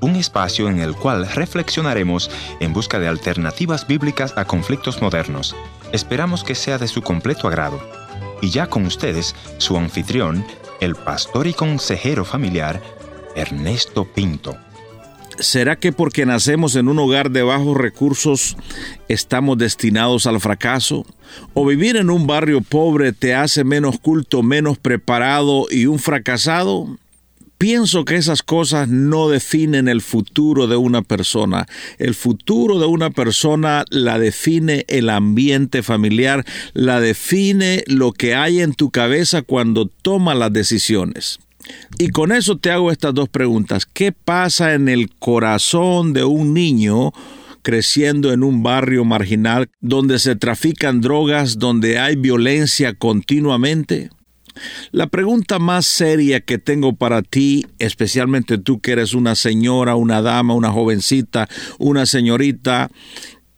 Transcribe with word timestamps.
Un 0.00 0.16
espacio 0.16 0.68
en 0.68 0.80
el 0.80 0.96
cual 0.96 1.28
reflexionaremos 1.28 2.28
en 2.58 2.72
busca 2.72 2.98
de 2.98 3.06
alternativas 3.06 3.86
bíblicas 3.86 4.34
a 4.36 4.46
conflictos 4.46 5.00
modernos. 5.00 5.54
Esperamos 5.92 6.42
que 6.42 6.56
sea 6.56 6.76
de 6.76 6.88
su 6.88 7.02
completo 7.02 7.46
agrado. 7.46 7.80
Y 8.42 8.50
ya 8.50 8.66
con 8.66 8.84
ustedes, 8.84 9.36
su 9.58 9.76
anfitrión, 9.76 10.44
el 10.80 10.96
pastor 10.96 11.46
y 11.46 11.54
consejero 11.54 12.24
familiar, 12.24 12.82
Ernesto 13.36 14.06
Pinto. 14.12 14.56
¿Será 15.38 15.76
que 15.76 15.92
porque 15.92 16.26
nacemos 16.26 16.74
en 16.74 16.88
un 16.88 16.98
hogar 16.98 17.30
de 17.30 17.44
bajos 17.44 17.76
recursos 17.76 18.56
estamos 19.06 19.56
destinados 19.56 20.26
al 20.26 20.40
fracaso? 20.40 21.06
¿O 21.54 21.64
vivir 21.64 21.96
en 21.96 22.10
un 22.10 22.26
barrio 22.26 22.60
pobre 22.60 23.12
te 23.12 23.36
hace 23.36 23.62
menos 23.62 24.00
culto, 24.00 24.42
menos 24.42 24.78
preparado 24.78 25.66
y 25.70 25.86
un 25.86 26.00
fracasado? 26.00 26.88
Pienso 27.58 28.04
que 28.04 28.16
esas 28.16 28.42
cosas 28.42 28.88
no 28.88 29.28
definen 29.28 29.88
el 29.88 30.02
futuro 30.02 30.66
de 30.66 30.76
una 30.76 31.00
persona. 31.00 31.66
El 31.98 32.14
futuro 32.14 32.78
de 32.78 32.86
una 32.86 33.10
persona 33.10 33.84
la 33.88 34.18
define 34.18 34.84
el 34.88 35.08
ambiente 35.08 35.82
familiar, 35.82 36.44
la 36.74 37.00
define 37.00 37.82
lo 37.86 38.12
que 38.12 38.34
hay 38.34 38.60
en 38.60 38.74
tu 38.74 38.90
cabeza 38.90 39.40
cuando 39.40 39.86
tomas 39.86 40.36
las 40.36 40.52
decisiones. 40.52 41.38
Y 41.98 42.10
con 42.10 42.30
eso 42.30 42.58
te 42.58 42.70
hago 42.70 42.92
estas 42.92 43.14
dos 43.14 43.28
preguntas. 43.28 43.86
¿Qué 43.86 44.12
pasa 44.12 44.74
en 44.74 44.88
el 44.88 45.10
corazón 45.10 46.12
de 46.12 46.24
un 46.24 46.52
niño 46.52 47.12
creciendo 47.62 48.32
en 48.32 48.44
un 48.44 48.62
barrio 48.62 49.04
marginal 49.04 49.68
donde 49.80 50.18
se 50.18 50.36
trafican 50.36 51.00
drogas, 51.00 51.58
donde 51.58 51.98
hay 51.98 52.16
violencia 52.16 52.94
continuamente? 52.94 54.10
La 54.92 55.06
pregunta 55.06 55.58
más 55.58 55.86
seria 55.86 56.40
que 56.40 56.58
tengo 56.58 56.94
para 56.94 57.22
ti, 57.22 57.66
especialmente 57.78 58.58
tú 58.58 58.80
que 58.80 58.92
eres 58.92 59.14
una 59.14 59.34
señora, 59.34 59.96
una 59.96 60.22
dama, 60.22 60.54
una 60.54 60.70
jovencita, 60.70 61.48
una 61.78 62.06
señorita, 62.06 62.90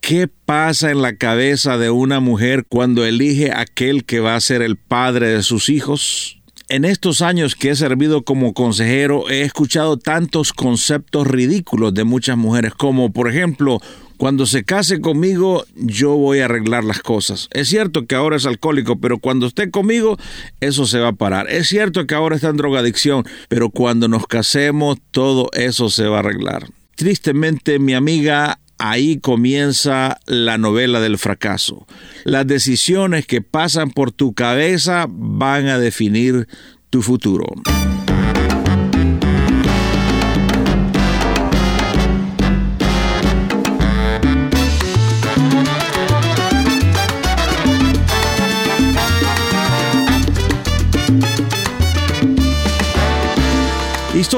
¿qué 0.00 0.28
pasa 0.28 0.90
en 0.90 1.02
la 1.02 1.16
cabeza 1.16 1.78
de 1.78 1.90
una 1.90 2.20
mujer 2.20 2.64
cuando 2.68 3.04
elige 3.04 3.52
aquel 3.52 4.04
que 4.04 4.20
va 4.20 4.36
a 4.36 4.40
ser 4.40 4.62
el 4.62 4.76
padre 4.76 5.28
de 5.28 5.42
sus 5.42 5.68
hijos? 5.68 6.40
En 6.70 6.84
estos 6.84 7.22
años 7.22 7.54
que 7.56 7.70
he 7.70 7.76
servido 7.76 8.24
como 8.24 8.52
consejero 8.52 9.30
he 9.30 9.40
escuchado 9.40 9.96
tantos 9.96 10.52
conceptos 10.52 11.26
ridículos 11.26 11.94
de 11.94 12.04
muchas 12.04 12.36
mujeres, 12.36 12.74
como 12.74 13.10
por 13.10 13.30
ejemplo, 13.30 13.80
cuando 14.18 14.46
se 14.46 14.64
case 14.64 15.00
conmigo 15.00 15.64
yo 15.74 16.16
voy 16.16 16.40
a 16.40 16.44
arreglar 16.44 16.84
las 16.84 17.00
cosas. 17.00 17.48
Es 17.52 17.68
cierto 17.68 18.06
que 18.06 18.14
ahora 18.14 18.36
es 18.36 18.44
alcohólico, 18.44 19.00
pero 19.00 19.18
cuando 19.18 19.46
esté 19.46 19.70
conmigo 19.70 20.18
eso 20.60 20.84
se 20.86 20.98
va 20.98 21.08
a 21.08 21.12
parar. 21.12 21.48
Es 21.48 21.68
cierto 21.68 22.06
que 22.06 22.14
ahora 22.14 22.36
está 22.36 22.48
en 22.48 22.56
drogadicción, 22.56 23.24
pero 23.48 23.70
cuando 23.70 24.08
nos 24.08 24.26
casemos 24.26 24.98
todo 25.12 25.48
eso 25.52 25.88
se 25.88 26.06
va 26.06 26.16
a 26.16 26.20
arreglar. 26.20 26.66
Tristemente 26.96 27.78
mi 27.78 27.94
amiga 27.94 28.58
ahí 28.78 29.18
comienza 29.18 30.18
la 30.26 30.58
novela 30.58 31.00
del 31.00 31.18
fracaso. 31.18 31.86
Las 32.24 32.46
decisiones 32.46 33.26
que 33.26 33.40
pasan 33.40 33.90
por 33.90 34.10
tu 34.10 34.34
cabeza 34.34 35.06
van 35.08 35.68
a 35.68 35.78
definir 35.78 36.48
tu 36.90 37.02
futuro. 37.02 37.46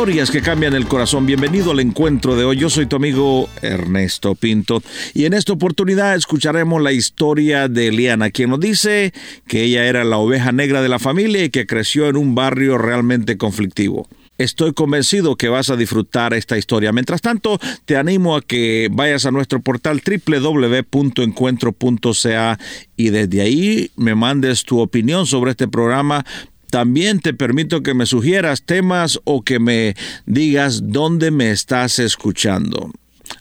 Historias 0.00 0.30
que 0.30 0.40
cambian 0.40 0.72
el 0.72 0.86
corazón. 0.86 1.26
Bienvenido 1.26 1.72
al 1.72 1.80
encuentro 1.80 2.34
de 2.34 2.46
hoy. 2.46 2.56
Yo 2.56 2.70
soy 2.70 2.86
tu 2.86 2.96
amigo 2.96 3.50
Ernesto 3.60 4.34
Pinto 4.34 4.82
y 5.12 5.26
en 5.26 5.34
esta 5.34 5.52
oportunidad 5.52 6.14
escucharemos 6.14 6.80
la 6.80 6.92
historia 6.92 7.68
de 7.68 7.88
Eliana, 7.88 8.30
quien 8.30 8.48
nos 8.48 8.60
dice 8.60 9.12
que 9.46 9.64
ella 9.64 9.84
era 9.84 10.04
la 10.04 10.16
oveja 10.16 10.52
negra 10.52 10.80
de 10.80 10.88
la 10.88 10.98
familia 10.98 11.44
y 11.44 11.50
que 11.50 11.66
creció 11.66 12.08
en 12.08 12.16
un 12.16 12.34
barrio 12.34 12.78
realmente 12.78 13.36
conflictivo. 13.36 14.08
Estoy 14.38 14.72
convencido 14.72 15.36
que 15.36 15.50
vas 15.50 15.68
a 15.68 15.76
disfrutar 15.76 16.32
esta 16.32 16.56
historia. 16.56 16.92
Mientras 16.92 17.20
tanto, 17.20 17.60
te 17.84 17.98
animo 17.98 18.36
a 18.36 18.40
que 18.40 18.88
vayas 18.90 19.26
a 19.26 19.30
nuestro 19.30 19.60
portal 19.60 20.00
www.encuentro.ca 20.02 22.58
y 22.96 23.10
desde 23.10 23.42
ahí 23.42 23.90
me 23.96 24.14
mandes 24.14 24.64
tu 24.64 24.80
opinión 24.80 25.26
sobre 25.26 25.50
este 25.50 25.68
programa 25.68 26.24
también 26.70 27.20
te 27.20 27.34
permito 27.34 27.82
que 27.82 27.94
me 27.94 28.06
sugieras 28.06 28.62
temas 28.62 29.20
o 29.24 29.42
que 29.42 29.58
me 29.58 29.94
digas 30.26 30.82
dónde 30.84 31.30
me 31.30 31.50
estás 31.50 31.98
escuchando. 31.98 32.90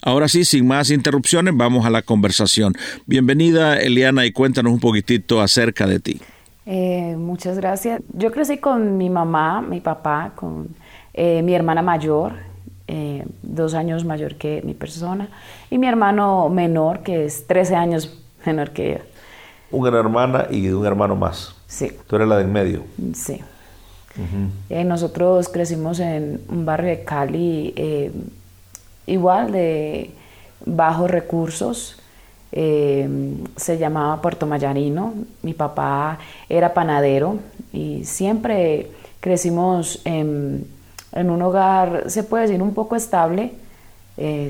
Ahora 0.02 0.28
sí, 0.28 0.46
sin 0.46 0.68
más 0.68 0.92
interrupciones, 0.92 1.56
vamos 1.56 1.86
a 1.86 1.90
la 1.90 2.02
conversación. 2.02 2.74
Bienvenida, 3.06 3.78
Eliana, 3.78 4.26
y 4.26 4.32
cuéntanos 4.32 4.72
un 4.72 4.80
poquitito 4.80 5.42
acerca 5.42 5.88
de 5.88 6.00
ti. 6.00 6.22
Eh, 6.66 7.16
muchas 7.18 7.58
gracias. 7.58 8.02
Yo 8.14 8.32
crecí 8.32 8.58
con 8.60 8.98
mi 8.98 9.10
mamá, 9.10 9.62
mi 9.62 9.82
papá, 9.82 10.34
con 10.36 10.70
eh, 11.14 11.42
mi 11.42 11.54
hermana 11.54 11.82
mayor, 11.82 12.34
eh, 12.88 13.26
dos 13.42 13.74
años 13.74 14.06
mayor 14.06 14.36
que 14.36 14.62
mi 14.64 14.74
persona, 14.74 15.30
y 15.70 15.78
mi 15.78 15.88
hermano 15.88 16.50
menor, 16.50 17.02
que 17.02 17.26
es 17.26 17.48
13 17.48 17.76
años 17.76 18.20
menor 18.46 18.72
que 18.72 18.92
yo. 18.92 18.98
Una 19.72 20.00
hermana 20.00 20.48
y 20.50 20.68
un 20.70 20.86
hermano 20.86 21.16
más. 21.16 21.59
Sí. 21.70 21.92
Tú 22.08 22.16
eres 22.16 22.28
la 22.28 22.38
de 22.38 22.44
en 22.44 22.52
medio. 22.52 22.84
Sí. 23.14 23.40
Eh, 24.70 24.84
nosotros 24.84 25.48
crecimos 25.48 26.00
en 26.00 26.42
un 26.50 26.66
barrio 26.66 26.90
de 26.90 27.04
Cali 27.06 27.74
eh, 27.78 28.12
igual 29.06 29.52
de 29.52 30.10
bajos 30.66 31.10
recursos. 31.10 31.96
Eh, 32.52 33.08
se 33.56 33.78
llamaba 33.78 34.22
Puerto 34.22 34.48
Mayarino. 34.48 35.14
Mi 35.44 35.54
papá 35.54 36.18
era 36.50 36.74
panadero 36.74 37.38
y 37.72 38.04
siempre 38.04 38.92
crecimos 39.20 40.02
en, 40.06 40.66
en 41.14 41.30
un 41.30 41.42
hogar, 41.44 42.06
se 42.08 42.24
puede 42.24 42.48
decir, 42.48 42.62
un 42.62 42.74
poco 42.74 42.96
estable. 42.96 43.54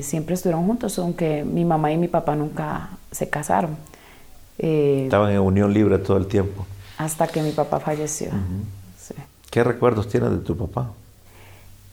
siempre 0.00 0.34
estuvieron 0.34 0.66
juntos, 0.66 0.98
aunque 0.98 1.44
mi 1.44 1.64
mamá 1.66 1.92
y 1.92 1.98
mi 1.98 2.08
papá 2.08 2.34
nunca 2.34 2.88
se 3.12 3.28
casaron. 3.28 3.76
Estaban 4.58 5.32
en 5.32 5.38
unión 5.38 5.72
libre 5.72 5.98
todo 5.98 6.16
el 6.16 6.26
tiempo 6.26 6.66
hasta 7.00 7.26
que 7.26 7.40
mi 7.42 7.52
papá 7.52 7.80
falleció. 7.80 8.28
¿Qué 9.50 9.64
recuerdos 9.64 10.06
tienes 10.08 10.30
de 10.32 10.36
tu 10.38 10.54
papá? 10.54 10.90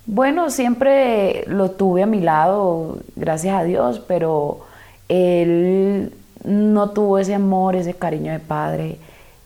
Bueno, 0.05 0.49
siempre 0.49 1.45
lo 1.47 1.71
tuve 1.71 2.03
a 2.03 2.05
mi 2.05 2.19
lado, 2.19 2.99
gracias 3.15 3.55
a 3.55 3.63
Dios, 3.63 3.99
pero 3.99 4.65
él 5.07 6.13
no 6.43 6.89
tuvo 6.89 7.19
ese 7.19 7.33
amor, 7.33 7.77
ese 7.77 7.93
cariño 7.93 8.33
de 8.33 8.39
padre. 8.39 8.99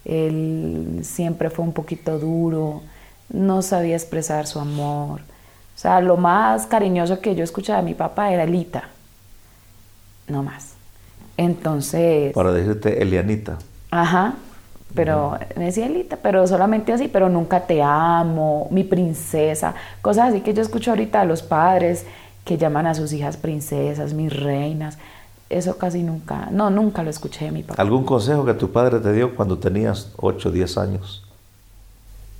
Él 0.03 1.01
siempre 1.03 1.51
fue 1.51 1.63
un 1.63 1.73
poquito 1.73 2.17
duro, 2.17 2.81
no 3.29 3.61
sabía 3.61 3.95
expresar 3.95 4.47
su 4.47 4.59
amor. 4.59 5.21
O 5.21 5.79
sea, 5.79 6.01
lo 6.01 6.17
más 6.17 6.65
cariñoso 6.65 7.19
que 7.19 7.35
yo 7.35 7.43
escuchaba 7.43 7.81
de 7.81 7.85
mi 7.85 7.93
papá 7.93 8.33
era 8.33 8.43
Elita, 8.43 8.89
no 10.27 10.41
más. 10.41 10.73
Entonces... 11.37 12.33
Para 12.33 12.51
decirte 12.51 13.01
Elianita. 13.01 13.59
Ajá, 13.91 14.35
pero 14.93 15.37
me 15.55 15.65
decía 15.65 15.85
Elita, 15.85 16.17
pero 16.17 16.45
solamente 16.47 16.93
así, 16.93 17.07
pero 17.07 17.29
nunca 17.29 17.61
te 17.61 17.81
amo, 17.81 18.67
mi 18.71 18.83
princesa, 18.83 19.73
cosas 20.01 20.29
así 20.29 20.41
que 20.41 20.53
yo 20.53 20.61
escucho 20.61 20.91
ahorita 20.91 21.21
a 21.21 21.25
los 21.25 21.41
padres 21.41 22.05
que 22.45 22.57
llaman 22.57 22.87
a 22.87 22.93
sus 22.93 23.13
hijas 23.13 23.37
princesas, 23.37 24.13
mis 24.13 24.35
reinas. 24.35 24.97
Eso 25.49 25.77
casi 25.77 26.01
nunca, 26.01 26.47
no, 26.51 26.69
nunca 26.69 27.03
lo 27.03 27.09
escuché 27.09 27.45
de 27.45 27.51
mi 27.51 27.63
papá. 27.63 27.81
¿Algún 27.81 28.05
consejo 28.05 28.45
que 28.45 28.53
tu 28.53 28.71
padre 28.71 28.99
te 28.99 29.11
dio 29.11 29.35
cuando 29.35 29.57
tenías 29.57 30.11
8 30.17 30.49
o 30.49 30.51
10 30.51 30.77
años? 30.77 31.23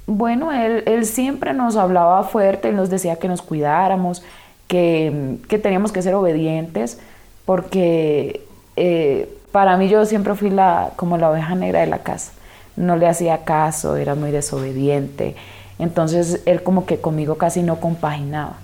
Bueno, 0.08 0.52
él, 0.52 0.84
él, 0.88 1.06
siempre 1.06 1.54
nos 1.54 1.76
hablaba 1.76 2.24
fuerte, 2.24 2.70
él 2.70 2.76
nos 2.76 2.90
decía 2.90 3.18
que 3.18 3.28
nos 3.28 3.42
cuidáramos, 3.42 4.24
que, 4.68 5.38
que 5.48 5.60
teníamos 5.60 5.92
que 5.92 6.02
ser 6.02 6.16
obedientes, 6.16 7.00
porque 7.46 8.46
eh, 8.78 9.38
para 9.52 9.78
mí 9.78 9.90
yo 9.90 10.06
siempre 10.06 10.34
fui 10.36 10.50
la, 10.50 10.92
como 10.96 11.18
la 11.18 11.30
oveja 11.30 11.54
negra 11.54 11.82
de 11.82 11.88
la 11.88 12.00
casa 12.00 12.32
no 12.76 12.96
le 12.96 13.08
hacía 13.08 13.44
caso, 13.44 13.96
era 13.96 14.16
muy 14.16 14.32
desobediente. 14.32 15.36
Entonces 15.80 16.42
él 16.46 16.64
como 16.64 16.86
que 16.86 17.00
conmigo 17.00 17.36
casi 17.36 17.64
no 17.64 17.80
compaginaba. 17.80 18.58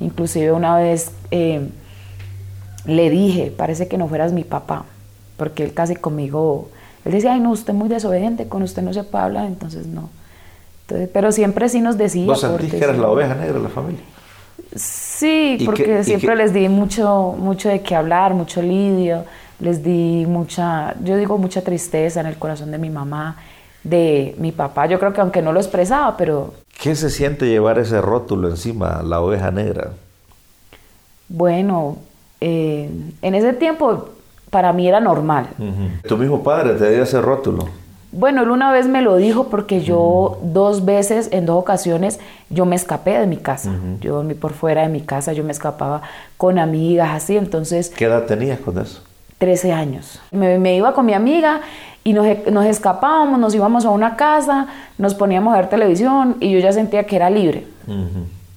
Inclusive 0.00 0.52
una 0.52 0.76
vez 0.76 1.12
eh, 1.30 1.68
le 2.84 3.10
dije, 3.10 3.52
parece 3.56 3.88
que 3.88 3.98
no 3.98 4.08
fueras 4.08 4.32
mi 4.32 4.44
papá, 4.44 4.84
porque 5.36 5.64
él 5.64 5.74
casi 5.74 5.96
conmigo, 5.96 6.68
él 7.04 7.12
decía, 7.12 7.32
ay 7.32 7.40
no, 7.40 7.50
usted 7.50 7.72
es 7.72 7.78
muy 7.78 7.88
desobediente, 7.88 8.48
con 8.48 8.62
usted 8.62 8.82
no 8.82 8.92
se 8.92 9.02
puede 9.02 9.24
hablar, 9.24 9.46
entonces 9.46 9.86
no. 9.86 10.10
Entonces, 10.82 11.10
pero 11.12 11.32
siempre 11.32 11.68
sí 11.68 11.80
nos 11.80 11.98
decía... 11.98 12.26
¿Vos 12.26 12.40
sentís 12.40 12.70
que 12.70 12.78
eras 12.78 12.98
la 12.98 13.08
oveja 13.08 13.34
negra 13.34 13.54
de 13.54 13.62
la 13.62 13.68
familia? 13.68 14.00
Sí, 14.74 15.58
porque 15.64 16.04
siempre 16.04 16.36
les 16.36 16.52
di 16.52 16.68
mucho, 16.68 17.34
mucho 17.38 17.68
de 17.68 17.80
qué 17.80 17.94
hablar, 17.94 18.34
mucho 18.34 18.62
lidio, 18.62 19.24
les 19.60 19.82
di 19.82 20.24
mucha, 20.26 20.94
yo 21.02 21.16
digo 21.16 21.38
mucha 21.38 21.62
tristeza 21.62 22.20
en 22.20 22.26
el 22.26 22.36
corazón 22.36 22.70
de 22.70 22.78
mi 22.78 22.90
mamá 22.90 23.36
de 23.88 24.34
mi 24.38 24.52
papá. 24.52 24.86
Yo 24.86 24.98
creo 24.98 25.12
que 25.12 25.20
aunque 25.20 25.42
no 25.42 25.52
lo 25.52 25.60
expresaba, 25.60 26.16
pero... 26.16 26.54
¿Qué 26.80 26.94
se 26.94 27.10
siente 27.10 27.46
llevar 27.46 27.78
ese 27.78 28.00
rótulo 28.00 28.48
encima, 28.48 29.02
la 29.02 29.20
oveja 29.20 29.50
negra? 29.50 29.90
Bueno, 31.28 31.98
eh, 32.40 32.88
en 33.20 33.34
ese 33.34 33.52
tiempo 33.52 34.10
para 34.50 34.72
mí 34.72 34.88
era 34.88 35.00
normal. 35.00 35.48
Tu 36.06 36.16
mismo 36.16 36.42
padre 36.42 36.74
te 36.74 36.90
dio 36.90 37.02
ese 37.02 37.20
rótulo. 37.20 37.68
Bueno, 38.10 38.42
él 38.42 38.50
una 38.50 38.72
vez 38.72 38.88
me 38.88 39.02
lo 39.02 39.16
dijo 39.16 39.48
porque 39.48 39.82
yo 39.82 40.38
dos 40.42 40.86
veces, 40.86 41.28
en 41.30 41.44
dos 41.44 41.58
ocasiones, 41.58 42.18
yo 42.48 42.64
me 42.64 42.74
escapé 42.74 43.18
de 43.18 43.26
mi 43.26 43.36
casa. 43.36 43.70
Yo 44.00 44.14
dormí 44.14 44.32
por 44.34 44.54
fuera 44.54 44.82
de 44.82 44.88
mi 44.88 45.02
casa, 45.02 45.34
yo 45.34 45.44
me 45.44 45.52
escapaba 45.52 46.00
con 46.38 46.58
amigas, 46.58 47.10
así, 47.10 47.36
entonces... 47.36 47.90
¿Qué 47.90 48.06
edad 48.06 48.24
tenías 48.24 48.60
con 48.60 48.78
eso? 48.78 49.02
13 49.38 49.72
años. 49.72 50.20
Me, 50.30 50.74
iba 50.76 50.92
con 50.92 51.06
mi 51.06 51.14
amiga 51.14 51.60
y 52.04 52.12
nos, 52.12 52.26
nos, 52.50 52.66
escapábamos, 52.66 53.38
nos 53.38 53.54
íbamos 53.54 53.84
a 53.84 53.90
una 53.90 54.16
casa, 54.16 54.66
nos 54.98 55.14
poníamos 55.14 55.54
a 55.54 55.58
ver 55.58 55.68
televisión 55.68 56.36
y 56.40 56.50
yo 56.50 56.58
ya 56.58 56.72
sentía 56.72 57.04
que 57.04 57.16
era 57.16 57.30
libre. 57.30 57.66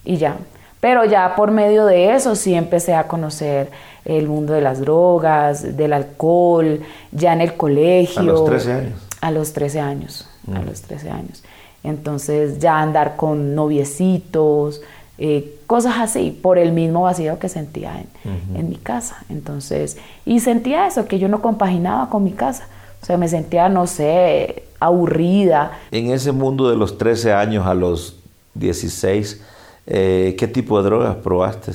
Y 0.03 0.17
ya. 0.17 0.35
Pero 0.79 1.05
ya 1.05 1.35
por 1.35 1.51
medio 1.51 1.85
de 1.85 2.15
eso 2.15 2.35
sí 2.35 2.55
empecé 2.55 2.95
a 2.95 3.07
conocer 3.07 3.69
el 4.03 4.27
mundo 4.27 4.53
de 4.53 4.61
las 4.61 4.79
drogas, 4.81 5.77
del 5.77 5.93
alcohol, 5.93 6.81
ya 7.11 7.33
en 7.33 7.41
el 7.41 7.53
colegio. 7.53 8.21
A 8.21 8.23
los 8.23 8.45
13 8.45 8.71
años. 8.71 8.93
A 9.21 9.31
los 9.31 9.53
13 9.53 9.79
años, 9.79 10.29
a 10.51 10.61
los 10.61 10.81
13 10.81 11.09
años. 11.11 11.43
Entonces 11.83 12.59
ya 12.59 12.79
andar 12.79 13.15
con 13.15 13.53
noviecitos, 13.53 14.81
eh, 15.17 15.59
cosas 15.67 15.95
así, 15.99 16.31
por 16.31 16.57
el 16.57 16.71
mismo 16.71 17.03
vacío 17.03 17.37
que 17.37 17.49
sentía 17.49 18.03
en, 18.23 18.55
en, 18.55 18.69
mi 18.69 18.77
casa. 18.77 19.17
Entonces, 19.29 19.97
y 20.25 20.39
sentía 20.39 20.87
eso, 20.87 21.05
que 21.07 21.19
yo 21.19 21.27
no 21.27 21.41
compaginaba 21.41 22.09
con 22.09 22.23
mi 22.23 22.31
casa. 22.31 22.67
O 23.01 23.05
sea, 23.05 23.17
me 23.17 23.27
sentía, 23.27 23.69
no 23.69 23.85
sé, 23.87 24.63
aburrida. 24.79 25.77
En 25.91 26.11
ese 26.11 26.31
mundo 26.31 26.69
de 26.69 26.75
los 26.75 26.97
13 26.97 27.33
años 27.33 27.67
a 27.67 27.73
los 27.73 28.15
16, 28.55 29.41
eh, 29.87 30.35
¿qué 30.39 30.47
tipo 30.47 30.77
de 30.81 30.85
drogas 30.85 31.15
probaste? 31.17 31.71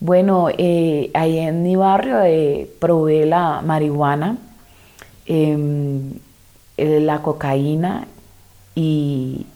Bueno, 0.00 0.48
eh, 0.58 1.10
ahí 1.14 1.38
en 1.38 1.62
mi 1.62 1.76
barrio 1.76 2.18
probé 2.78 3.26
la 3.26 3.62
marihuana, 3.62 4.38
em, 5.26 6.14
la 6.76 7.22
cocaína 7.22 8.06
y 8.74 9.46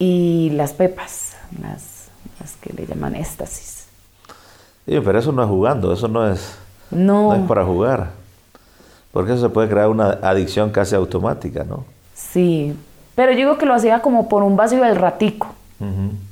y 0.00 0.50
las 0.54 0.72
pepas, 0.72 1.36
las, 1.62 2.08
que 2.62 2.72
le 2.72 2.86
llaman 2.86 3.14
éxtasis. 3.14 3.86
Sí, 4.86 4.98
pero 5.04 5.18
eso 5.18 5.30
no 5.30 5.42
es 5.42 5.48
jugando, 5.48 5.92
eso 5.92 6.08
no 6.08 6.26
es, 6.26 6.56
no. 6.90 7.34
es 7.34 7.42
para 7.42 7.64
jugar. 7.64 8.10
Porque 9.12 9.32
eso 9.32 9.42
se 9.42 9.48
puede 9.50 9.68
crear 9.68 9.88
una 9.88 10.18
adicción 10.22 10.70
casi 10.70 10.94
automática, 10.94 11.64
¿no? 11.64 11.84
Sí, 12.14 12.74
pero 13.14 13.32
yo 13.32 13.38
digo 13.38 13.58
que 13.58 13.66
lo 13.66 13.74
hacía 13.74 14.00
como 14.00 14.28
por 14.28 14.42
un 14.42 14.56
vacío 14.56 14.82
del 14.82 14.96
ratico, 14.96 15.48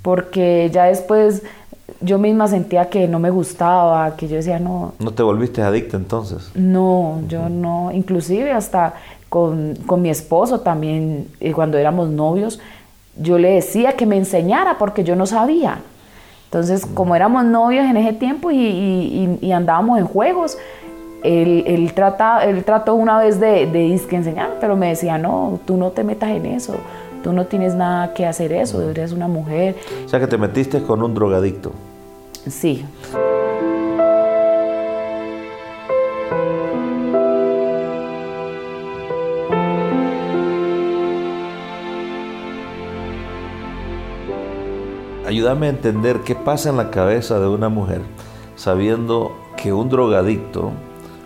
porque 0.03 0.70
ya 0.73 0.85
después 0.85 1.43
yo 2.00 2.19
misma 2.19 2.49
sentía 2.49 2.88
que 2.88 3.09
no 3.09 3.19
me 3.19 3.31
gustaba, 3.31 4.17
que 4.17 4.29
yo 4.29 4.37
decía 4.37 4.59
no. 4.59 4.94
¿No 4.99 5.12
te 5.12 5.23
volviste 5.23 5.61
adicta 5.61 5.97
entonces? 5.97 6.50
No, 6.55 7.20
yo 7.29 7.49
no, 7.49 7.91
inclusive 7.93 8.53
hasta 8.53 8.94
con, 9.29 9.76
con 9.87 10.00
mi 10.00 10.11
esposo 10.11 10.61
también, 10.61 11.29
eh, 11.41 11.53
cuando 11.53 11.76
éramos 11.76 12.09
novios, 12.09 12.61
yo 13.19 13.38
le 13.38 13.50
decía 13.55 13.93
que 13.93 14.06
me 14.06 14.17
enseñara 14.17 14.79
porque 14.79 15.05
yo 15.05 15.17
no 15.17 15.26
sabía. 15.26 15.79
Entonces, 16.44 16.87
como 16.87 17.15
éramos 17.15 17.44
novios 17.44 17.85
en 17.85 17.97
ese 17.97 18.15
tiempo 18.15 18.50
y, 18.50 19.53
andábamos 19.53 19.99
en 19.99 20.06
juegos, 20.06 20.56
él, 21.23 21.65
él, 21.67 21.93
él 22.43 22.65
trató 22.65 22.94
una 22.94 23.19
vez 23.19 23.38
de, 23.38 23.67
de 23.67 23.93
enseñarme, 23.93 24.55
pero 24.61 24.76
me 24.76 24.88
decía, 24.88 25.19
no, 25.19 25.61
tú 25.67 25.76
no 25.76 25.91
te 25.91 26.05
metas 26.05 26.31
en 26.31 26.47
eso, 26.47 26.76
tú 27.23 27.32
no 27.32 27.44
tienes 27.47 27.75
nada 27.75 28.15
que 28.15 28.25
hacer 28.25 28.53
eso, 28.53 28.88
eres 28.88 29.12
una 29.12 29.29
mujer. 29.29 29.76
O 30.06 30.09
sea 30.09 30.20
que 30.20 30.26
te 30.26 30.38
metiste 30.38 30.82
con 30.82 31.03
un 31.03 31.12
drogadicto. 31.12 31.73
Sí. 32.47 32.85
Ayúdame 45.29 45.67
a 45.67 45.71
entender 45.71 46.21
qué 46.25 46.35
pasa 46.35 46.71
en 46.71 46.79
la 46.79 46.91
cabeza 46.91 47.39
de 47.39 47.47
una 47.49 47.69
mujer 47.69 48.01
sabiendo 48.57 49.37
que 49.59 49.75
un 49.75 49.91
drogadicto, 49.91 50.73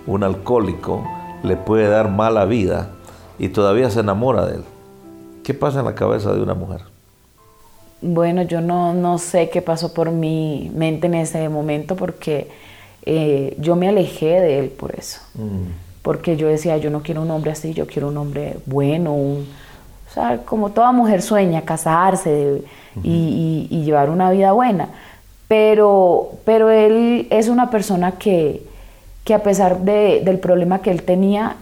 un 0.09 0.25
alcohólico, 0.25 1.05
le 1.45 1.57
puede 1.57 1.89
dar 1.89 2.11
mala 2.11 2.45
vida 2.45 2.91
y 3.39 3.49
todavía 3.49 3.91
se 3.91 4.01
enamora 4.01 4.47
de 4.47 4.57
él. 4.57 4.65
¿Qué 5.45 5.55
pasa 5.55 5.79
en 5.81 5.85
la 5.85 5.95
cabeza 5.95 6.35
de 6.35 6.43
una 6.43 6.55
mujer? 6.55 6.81
Bueno, 8.01 8.43
yo 8.43 8.61
no, 8.61 9.19
sé 9.19 9.51
qué 9.51 9.63
pasó 9.63 9.95
por 9.95 10.11
mi 10.11 10.71
mente 10.75 11.07
en 11.07 11.15
ese 11.15 11.49
momento 11.49 11.95
porque 11.95 12.49
eh, 13.07 13.57
yo 13.59 13.77
me 13.77 13.89
alejé 13.89 14.41
de 14.41 14.59
él 14.59 14.69
por 14.71 14.97
eso. 14.97 15.21
Mm. 15.35 15.71
Porque 16.03 16.37
yo 16.37 16.49
decía, 16.49 16.77
yo 16.77 16.91
no 16.91 17.03
quiero 17.03 17.23
un 17.23 17.31
hombre 17.31 17.53
así, 17.53 17.73
yo 17.73 17.87
quiero 17.87 18.09
un 18.09 18.17
hombre 18.17 18.57
bueno, 18.67 19.15
un, 19.15 19.47
o 20.13 20.15
sea, 20.15 20.41
como 20.45 20.73
toda 20.73 20.93
mujer 20.93 21.23
sueña, 21.23 21.63
casarse, 21.63 22.63
y, 23.03 23.83
llevar 23.83 24.11
una 24.11 24.31
vida 24.31 24.53
buena. 24.53 24.89
Pero, 25.49 26.33
pero 26.45 26.69
él 26.69 27.29
es 27.31 27.49
una 27.49 27.71
persona 27.71 28.13
que, 28.13 28.63
que 29.25 29.33
a 29.33 29.43
pesar 29.43 29.81
de, 29.81 30.21
del 30.23 30.39
problema 30.39 30.81
que 30.81 30.91
él 30.91 31.03
tenía, 31.03 31.57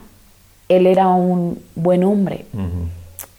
él 0.69 0.89
era 0.89 1.07
un 1.07 1.61
buen 1.77 2.03
hombre. 2.03 2.47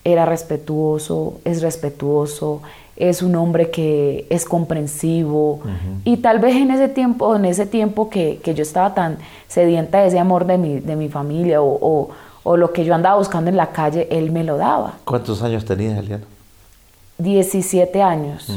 Era 0.05 0.25
respetuoso, 0.25 1.41
es 1.43 1.61
respetuoso, 1.61 2.61
es 2.95 3.21
un 3.21 3.35
hombre 3.35 3.69
que 3.69 4.27
es 4.29 4.45
comprensivo. 4.45 5.59
Y 6.05 6.17
tal 6.17 6.39
vez 6.39 6.55
en 6.55 6.71
ese 6.71 6.87
tiempo, 6.87 7.35
en 7.35 7.43
ese 7.43 7.65
tiempo 7.65 8.09
que, 8.09 8.39
que, 8.41 8.53
yo 8.53 8.63
estaba 8.63 8.93
tan 8.93 9.17
sedienta 9.49 9.99
de 9.99 10.07
ese 10.07 10.19
amor 10.19 10.45
de 10.45 10.57
mi, 10.57 10.79
de 10.79 10.95
mi 10.95 11.09
familia 11.09 11.61
o, 11.61 11.77
o, 11.81 12.09
lo 12.45 12.73
que 12.73 12.83
yo 12.85 12.95
andaba 12.95 13.17
buscando 13.17 13.49
en 13.49 13.57
la 13.57 13.71
calle, 13.71 14.07
él 14.11 14.31
me 14.31 14.43
lo 14.43 14.57
daba. 14.57 14.95
¿Cuántos 15.05 15.41
años 15.41 15.65
tenías, 15.65 15.97
Eliana? 15.99 16.23
17 17.17 18.01
años. 18.01 18.51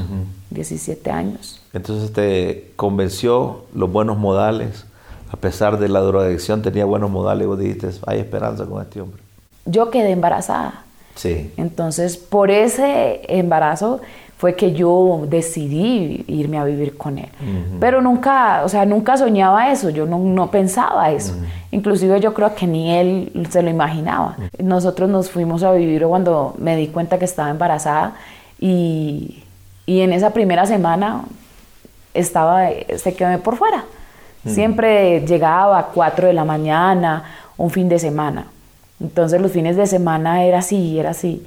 17 0.50 1.10
años. 1.10 1.60
Entonces 1.72 2.12
te 2.12 2.72
convenció 2.76 3.64
los 3.74 3.90
buenos 3.90 4.16
modales. 4.18 4.86
A 5.30 5.36
pesar 5.36 5.78
de 5.78 5.88
la 5.88 6.00
drogadicción, 6.00 6.62
tenía 6.62 6.84
buenos 6.84 7.10
modales. 7.10 7.44
Y 7.44 7.46
vos 7.46 7.58
dijiste, 7.58 7.90
hay 8.06 8.20
esperanza 8.20 8.64
con 8.64 8.80
este 8.80 9.00
hombre. 9.00 9.20
Yo 9.66 9.90
quedé 9.90 10.12
embarazada. 10.12 10.84
Sí. 11.14 11.52
Entonces, 11.56 12.16
por 12.16 12.50
ese 12.50 13.22
embarazo 13.28 14.00
fue 14.36 14.56
que 14.56 14.72
yo 14.72 15.24
decidí 15.28 16.24
irme 16.26 16.58
a 16.58 16.64
vivir 16.64 16.96
con 16.96 17.18
él. 17.18 17.28
Pero 17.80 18.00
nunca, 18.00 18.62
o 18.64 18.68
sea, 18.68 18.84
nunca 18.84 19.16
soñaba 19.16 19.70
eso, 19.70 19.90
yo 19.90 20.06
no, 20.06 20.18
no 20.18 20.50
pensaba 20.50 21.10
eso. 21.10 21.34
Inclusive 21.70 22.20
yo 22.20 22.34
creo 22.34 22.54
que 22.54 22.66
ni 22.66 22.90
él 22.90 23.46
se 23.50 23.62
lo 23.62 23.70
imaginaba. 23.70 24.36
Nosotros 24.58 25.08
nos 25.08 25.30
fuimos 25.30 25.62
a 25.62 25.72
vivir 25.72 26.04
cuando 26.06 26.54
me 26.58 26.76
di 26.76 26.88
cuenta 26.88 27.18
que 27.18 27.24
estaba 27.24 27.50
embarazada 27.50 28.14
y, 28.60 29.42
en 29.86 30.12
esa 30.12 30.30
primera 30.30 30.66
semana 30.66 31.22
estaba, 32.12 32.68
se 32.96 33.14
quedó 33.14 33.38
por 33.40 33.56
fuera. 33.56 33.84
Siempre 34.46 35.20
llegaba 35.26 35.78
a 35.78 35.86
4 35.86 36.26
de 36.26 36.32
la 36.34 36.44
mañana, 36.44 37.24
un 37.56 37.70
fin 37.70 37.88
de 37.88 37.98
semana. 37.98 38.46
Entonces 39.00 39.40
los 39.40 39.52
fines 39.52 39.76
de 39.76 39.86
semana 39.86 40.44
era 40.44 40.58
así, 40.58 40.98
era 40.98 41.10
así. 41.10 41.46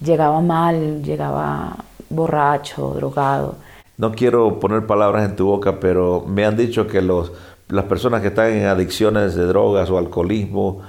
Llegaba 0.00 0.40
mal, 0.40 1.02
llegaba 1.02 1.76
borracho, 2.10 2.94
drogado. 2.94 3.56
No 3.96 4.12
quiero 4.12 4.58
poner 4.58 4.86
palabras 4.86 5.28
en 5.28 5.36
tu 5.36 5.46
boca, 5.46 5.78
pero 5.78 6.24
me 6.26 6.44
han 6.44 6.56
dicho 6.56 6.86
que 6.86 7.00
los, 7.00 7.32
las 7.68 7.84
personas 7.84 8.22
que 8.22 8.28
están 8.28 8.50
en 8.50 8.66
adicciones 8.66 9.34
de 9.34 9.44
drogas 9.44 9.88
o 9.90 9.98
alcoholismo 9.98 10.82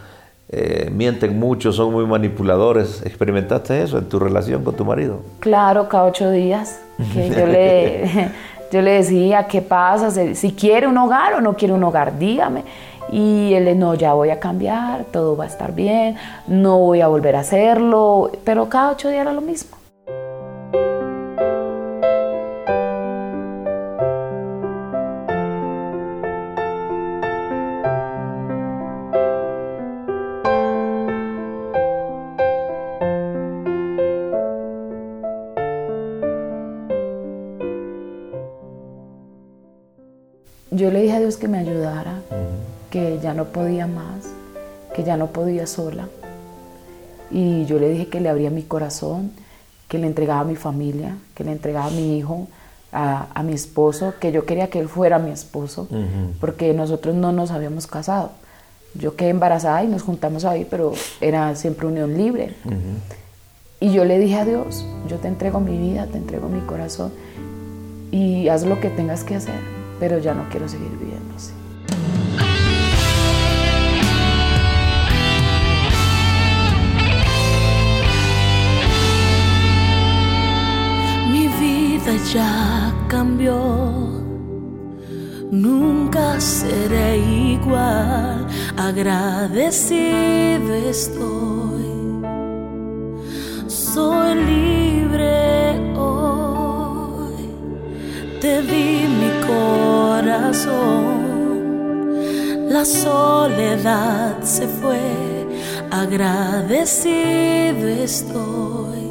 eh, 0.50 0.90
mienten 0.94 1.40
mucho, 1.40 1.74
son 1.74 1.92
muy 1.92 2.06
manipuladores. 2.06 3.04
¿Experimentaste 3.06 3.82
eso 3.82 3.98
en 3.98 4.08
tu 4.08 4.20
relación 4.20 4.64
con 4.64 4.76
tu 4.76 4.86
marido? 4.86 5.22
Claro, 5.40 5.90
cada 5.90 6.06
ocho 6.06 6.30
días. 6.32 6.82
Que 7.14 7.30
yo, 7.30 7.46
le, 7.46 8.32
yo 8.72 8.82
le 8.82 8.92
decía, 8.92 9.48
¿qué 9.48 9.62
pasa? 9.62 10.12
Si 10.34 10.54
quiere 10.54 10.88
un 10.88 10.98
hogar 10.98 11.34
o 11.34 11.42
no 11.42 11.56
quiere 11.56 11.74
un 11.74 11.84
hogar, 11.84 12.18
dígame. 12.18 12.64
Y 13.12 13.54
él, 13.54 13.78
no, 13.78 13.96
ya 13.96 14.14
voy 14.14 14.30
a 14.30 14.40
cambiar, 14.40 15.06
todo 15.06 15.36
va 15.36 15.44
a 15.44 15.48
estar 15.48 15.74
bien, 15.74 16.16
no 16.48 16.80
voy 16.80 17.02
a 17.02 17.08
volver 17.08 17.36
a 17.36 17.42
hacerlo. 17.42 18.32
Pero 18.44 18.70
cada 18.70 18.92
ocho 18.92 19.10
días 19.10 19.22
era 19.22 19.34
lo 19.34 19.42
mismo. 19.42 19.75
Dios 41.26 41.38
que 41.38 41.48
me 41.48 41.58
ayudara, 41.58 42.22
que 42.92 43.18
ya 43.20 43.34
no 43.34 43.46
podía 43.46 43.88
más, 43.88 44.28
que 44.96 45.04
ya 45.04 45.18
no 45.18 45.28
podía 45.28 45.66
sola. 45.66 46.08
Y 47.32 47.66
yo 47.66 47.80
le 47.80 47.90
dije 47.90 48.10
que 48.10 48.20
le 48.20 48.30
abría 48.30 48.52
mi 48.52 48.62
corazón, 48.62 49.32
que 49.88 49.98
le 49.98 50.06
entregaba 50.06 50.42
a 50.42 50.44
mi 50.44 50.56
familia, 50.56 51.18
que 51.34 51.44
le 51.44 51.52
entregaba 51.52 51.88
a 51.88 51.90
mi 51.90 52.16
hijo, 52.16 52.48
a, 52.92 53.42
mi 53.44 53.54
esposo, 53.54 54.14
que 54.20 54.32
yo 54.32 54.46
quería 54.46 54.70
que 54.70 54.78
él 54.78 54.88
fuera 54.88 55.18
mi 55.18 55.32
esposo, 55.32 55.88
porque 56.40 56.76
nosotros 56.76 57.16
no 57.16 57.32
nos 57.32 57.50
habíamos 57.50 57.88
casado. 57.88 58.30
Yo 58.94 59.16
quedé 59.16 59.30
embarazada 59.30 59.84
y 59.84 59.88
nos 59.88 60.04
juntamos 60.04 60.46
ahí, 60.46 60.68
pero 60.70 60.94
era 61.22 61.56
siempre 61.56 61.88
unión 61.88 62.16
libre. 62.16 62.54
Y 63.80 63.92
yo 63.94 64.06
le 64.06 64.20
dije 64.20 64.36
a 64.36 64.46
Dios, 64.46 64.86
yo 65.10 65.18
te 65.18 65.28
entrego 65.28 65.60
mi 65.60 65.76
vida, 65.76 66.06
te 66.06 66.20
entrego 66.20 66.50
mi 66.50 66.60
corazón 66.68 67.12
y 68.12 68.48
haz 68.48 68.64
lo 68.64 68.80
que 68.80 68.92
tengas 68.92 69.24
que 69.24 69.34
hacer, 69.34 69.60
pero 70.00 70.20
ya 70.20 70.34
no 70.34 70.48
quiero 70.50 70.68
seguir 70.68 70.92
viviendo 70.98 71.36
así. 71.36 71.54
Mi 81.32 81.48
vida 81.48 82.14
ya 82.34 82.94
cambió, 83.08 83.58
nunca 85.52 86.40
seré 86.40 87.18
igual, 87.18 88.48
agradecido 88.78 90.74
estoy, 90.74 91.86
soy 93.68 94.36
libre 94.36 95.94
hoy, 95.98 97.50
te 98.42 98.62
la 102.70 102.86
soledad 102.86 104.42
se 104.44 104.68
fue, 104.68 105.00
agradecido 105.92 107.88
estoy 107.88 109.06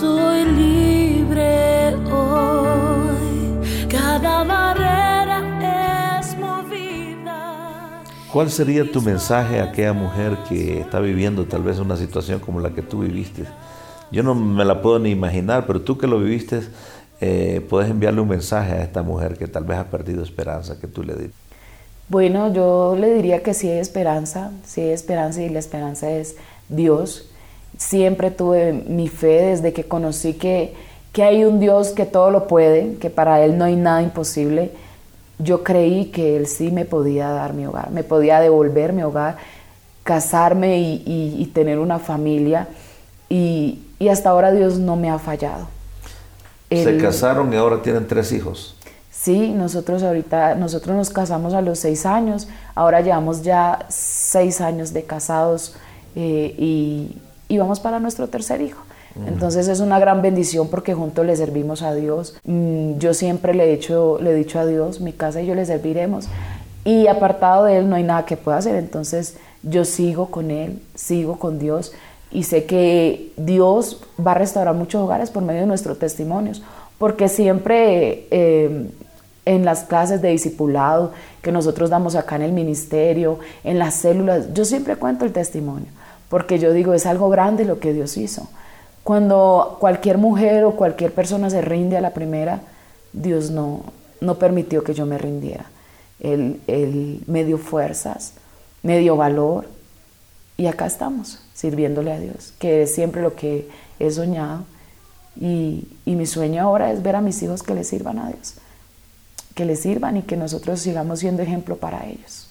soy 0.00 0.44
libre 0.46 1.94
hoy. 2.10 3.86
Cada 3.86 4.44
barrera 4.44 6.18
es 6.18 6.38
movida. 6.38 8.02
¿Cuál 8.32 8.50
sería 8.50 8.90
tu 8.90 9.02
mensaje 9.02 9.60
a 9.60 9.64
aquella 9.64 9.92
mujer 9.92 10.38
que 10.48 10.80
está 10.80 11.00
viviendo 11.00 11.44
tal 11.44 11.62
vez 11.62 11.78
una 11.78 11.98
situación 11.98 12.40
como 12.40 12.60
la 12.60 12.70
que 12.70 12.80
tú 12.80 13.00
viviste? 13.00 13.44
Yo 14.10 14.22
no 14.22 14.34
me 14.34 14.64
la 14.64 14.80
puedo 14.80 14.98
ni 14.98 15.10
imaginar, 15.10 15.66
pero 15.66 15.82
tú 15.82 15.98
que 15.98 16.06
lo 16.06 16.18
viviste, 16.18 16.62
eh, 17.20 17.64
puedes 17.68 17.90
enviarle 17.90 18.20
un 18.20 18.28
mensaje 18.28 18.72
a 18.72 18.82
esta 18.82 19.02
mujer 19.02 19.36
que 19.36 19.46
tal 19.46 19.64
vez 19.64 19.78
ha 19.78 19.84
perdido 19.84 20.22
esperanza, 20.22 20.78
que 20.80 20.86
tú 20.86 21.02
le 21.02 21.14
dices. 21.14 21.34
Bueno, 22.08 22.52
yo 22.52 22.96
le 22.98 23.14
diría 23.14 23.42
que 23.42 23.54
sí 23.54 23.68
hay 23.68 23.78
esperanza, 23.78 24.50
sí 24.64 24.80
hay 24.80 24.90
esperanza 24.90 25.42
y 25.42 25.48
la 25.48 25.58
esperanza 25.60 26.10
es 26.10 26.36
Dios 26.68 27.30
siempre 27.80 28.30
tuve 28.30 28.72
mi 28.72 29.08
fe 29.08 29.42
desde 29.42 29.72
que 29.72 29.84
conocí 29.84 30.34
que, 30.34 30.74
que 31.12 31.22
hay 31.22 31.44
un 31.44 31.60
Dios 31.60 31.90
que 31.90 32.04
todo 32.04 32.30
lo 32.30 32.46
puede, 32.46 32.96
que 32.96 33.08
para 33.08 33.42
Él 33.42 33.56
no 33.56 33.64
hay 33.64 33.74
nada 33.74 34.02
imposible. 34.02 34.70
Yo 35.38 35.64
creí 35.64 36.06
que 36.06 36.36
Él 36.36 36.46
sí 36.46 36.70
me 36.70 36.84
podía 36.84 37.30
dar 37.30 37.54
mi 37.54 37.64
hogar, 37.66 37.90
me 37.90 38.04
podía 38.04 38.38
devolver 38.38 38.92
mi 38.92 39.02
hogar, 39.02 39.38
casarme 40.04 40.78
y, 40.78 41.50
tener 41.54 41.78
una 41.78 41.98
familia. 41.98 42.68
Y, 43.30 43.80
hasta 44.10 44.30
ahora 44.30 44.52
Dios 44.52 44.78
no 44.78 44.96
me 44.96 45.10
ha 45.10 45.18
fallado. 45.18 45.68
Se 46.70 46.96
casaron 46.98 47.52
y 47.52 47.56
ahora 47.56 47.82
tienen 47.82 48.06
tres 48.06 48.32
hijos. 48.32 48.76
Sí, 49.10 49.50
nosotros 49.50 50.02
ahorita, 50.02 50.54
nosotros 50.54 50.96
nos 50.96 51.10
casamos 51.10 51.52
a 51.52 51.60
los 51.60 51.78
seis 51.78 52.06
años, 52.06 52.48
ahora 52.74 53.00
llevamos 53.00 53.42
ya 53.42 53.84
seis 53.88 54.60
años 54.60 54.92
de 54.92 55.02
casados 55.02 55.74
eh, 56.16 56.54
y, 56.56 57.16
y 57.48 57.58
vamos 57.58 57.80
para 57.80 57.98
nuestro 57.98 58.28
tercer 58.28 58.62
hijo. 58.62 58.82
Entonces 59.26 59.68
es 59.68 59.80
una 59.80 59.98
gran 59.98 60.22
bendición 60.22 60.68
porque 60.68 60.94
juntos 60.94 61.26
le 61.26 61.36
servimos 61.36 61.82
a 61.82 61.94
Dios. 61.94 62.36
Mm, 62.44 62.98
yo 62.98 63.12
siempre 63.12 63.54
le 63.54 63.64
he, 63.64 63.72
hecho, 63.72 64.18
le 64.20 64.30
he 64.30 64.34
dicho 64.34 64.58
a 64.58 64.66
Dios, 64.66 65.00
mi 65.00 65.12
casa 65.12 65.42
y 65.42 65.46
yo 65.46 65.54
le 65.54 65.66
serviremos. 65.66 66.28
Y 66.84 67.08
apartado 67.08 67.64
de 67.64 67.78
Él 67.78 67.90
no 67.90 67.96
hay 67.96 68.04
nada 68.04 68.24
que 68.24 68.36
pueda 68.36 68.58
hacer. 68.58 68.76
Entonces 68.76 69.36
yo 69.62 69.84
sigo 69.84 70.30
con 70.30 70.50
Él, 70.50 70.80
sigo 70.94 71.38
con 71.38 71.58
Dios 71.58 71.92
y 72.30 72.44
sé 72.44 72.64
que 72.64 73.32
Dios 73.36 74.02
va 74.24 74.32
a 74.32 74.34
restaurar 74.34 74.74
muchos 74.74 75.02
hogares 75.02 75.30
por 75.30 75.42
medio 75.42 75.62
de 75.62 75.66
nuestros 75.66 75.98
testimonios. 75.98 76.62
Porque 76.98 77.28
siempre 77.28 78.26
eh, 78.30 78.90
en 79.46 79.64
las 79.64 79.84
clases 79.84 80.20
de 80.22 80.28
discipulado 80.28 81.12
que 81.42 81.50
nosotros 81.50 81.90
damos 81.90 82.14
acá 82.14 82.36
en 82.36 82.42
el 82.42 82.52
ministerio, 82.52 83.38
en 83.64 83.78
las 83.78 83.94
células, 83.94 84.52
yo 84.52 84.64
siempre 84.64 84.96
cuento 84.96 85.24
el 85.24 85.32
testimonio 85.32 85.86
porque 86.30 86.60
yo 86.60 86.72
digo, 86.72 86.94
es 86.94 87.04
algo 87.06 87.28
grande 87.28 87.64
lo 87.66 87.80
que 87.80 87.92
Dios 87.92 88.16
hizo. 88.16 88.48
Cuando 89.02 89.76
cualquier 89.80 90.16
mujer 90.16 90.64
o 90.64 90.76
cualquier 90.76 91.12
persona 91.12 91.50
se 91.50 91.60
rinde 91.60 91.96
a 91.96 92.00
la 92.00 92.14
primera, 92.14 92.60
Dios 93.12 93.50
no, 93.50 93.82
no 94.20 94.36
permitió 94.36 94.84
que 94.84 94.94
yo 94.94 95.06
me 95.06 95.18
rindiera. 95.18 95.66
Él, 96.20 96.60
él 96.68 97.24
me 97.26 97.44
dio 97.44 97.58
fuerzas, 97.58 98.34
me 98.84 98.98
dio 98.98 99.16
valor 99.16 99.66
y 100.60 100.66
acá 100.66 100.84
estamos, 100.84 101.38
sirviéndole 101.54 102.12
a 102.12 102.20
Dios, 102.20 102.52
que 102.58 102.82
es 102.82 102.94
siempre 102.94 103.22
lo 103.22 103.34
que 103.34 103.66
he 103.98 104.10
soñado. 104.10 104.64
Y, 105.40 105.88
y 106.04 106.16
mi 106.16 106.26
sueño 106.26 106.62
ahora 106.62 106.92
es 106.92 107.02
ver 107.02 107.16
a 107.16 107.22
mis 107.22 107.42
hijos 107.42 107.62
que 107.62 107.74
le 107.74 107.82
sirvan 107.82 108.18
a 108.18 108.28
Dios, 108.28 108.56
que 109.54 109.64
le 109.64 109.74
sirvan 109.74 110.18
y 110.18 110.22
que 110.22 110.36
nosotros 110.36 110.78
sigamos 110.80 111.20
siendo 111.20 111.40
ejemplo 111.40 111.76
para 111.76 112.06
ellos. 112.06 112.50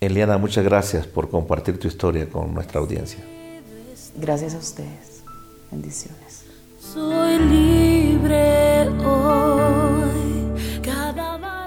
Eliana, 0.00 0.38
muchas 0.38 0.64
gracias 0.64 1.06
por 1.06 1.28
compartir 1.28 1.78
tu 1.78 1.86
historia 1.86 2.30
con 2.30 2.54
nuestra 2.54 2.80
audiencia. 2.80 3.22
Gracias 4.18 4.54
a 4.54 4.58
ustedes. 4.58 5.22
Bendiciones. 5.70 6.46
Soy 6.80 7.38
libre 7.40 8.65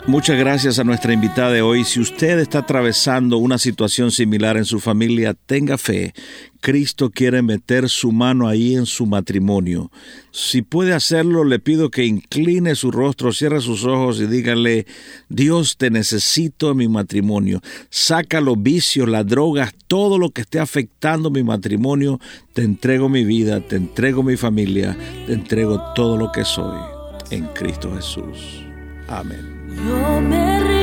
Muchas 0.10 0.39
gracias 0.39 0.80
a 0.80 0.84
nuestra 0.84 1.13
invitada 1.13 1.51
de 1.51 1.62
hoy. 1.62 1.84
Si 1.84 2.00
usted 2.00 2.39
está 2.39 2.60
atravesando 2.60 3.38
una 3.38 3.60
situación 3.60 4.10
similar 4.10 4.58
en 4.58 4.66
su 4.66 4.80
familia, 4.80 5.36
tenga 5.36 5.78
fe. 5.78 6.16
Cristo 6.62 7.12
quiere 7.12 7.44
meter 7.44 7.89
su 7.89 8.12
mano 8.12 8.48
ahí 8.48 8.74
en 8.75 8.88
su 8.88 9.06
matrimonio. 9.06 9.92
Si 10.32 10.63
puede 10.63 10.94
hacerlo, 10.94 11.44
le 11.44 11.60
pido 11.60 11.92
que 11.92 12.06
incline 12.06 12.74
su 12.74 12.89
rostro, 12.89 13.32
cierre 13.32 13.62
sus 13.62 13.86
ojos 13.86 14.20
y 14.20 14.25
dígale, 14.25 14.88
Dios 15.30 15.78
te 15.78 15.92
necesito 15.92 16.72
en 16.72 16.78
mi 16.78 16.88
matrimonio. 16.88 17.62
Saca 17.92 18.42
los 18.42 18.60
vicios, 18.62 19.08
las 19.08 19.28
drogas, 19.28 19.75
todo 19.86 20.18
lo 20.18 20.32
que 20.32 20.42
esté 20.42 20.60
afectando 20.60 21.30
mi 21.30 21.44
matrimonio. 21.44 22.20
Te 22.54 22.63
entrego 22.63 23.10
mi 23.10 23.24
vida, 23.25 23.60
te 23.60 23.75
entrego 23.75 24.24
mi 24.24 24.38
familia, 24.38 24.98
te 25.28 25.34
entrego 25.34 25.94
todo 25.94 26.18
lo 26.18 26.32
que 26.32 26.44
soy 26.46 26.80
en 27.30 27.46
Cristo 27.54 27.94
Jesús. 27.96 28.69
Amén. 29.10 30.79